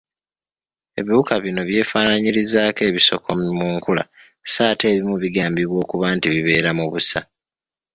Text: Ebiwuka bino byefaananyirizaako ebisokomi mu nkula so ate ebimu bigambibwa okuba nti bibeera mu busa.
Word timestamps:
Ebiwuka 0.99 1.33
bino 1.43 1.61
byefaananyirizaako 1.69 2.81
ebisokomi 2.89 3.47
mu 3.59 3.67
nkula 3.75 4.03
so 4.51 4.59
ate 4.69 4.85
ebimu 4.93 5.15
bigambibwa 5.23 5.77
okuba 5.83 6.07
nti 6.15 6.27
bibeera 6.33 6.69
mu 6.77 6.85
busa. 6.91 7.19